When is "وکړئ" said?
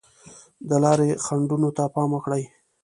2.13-2.43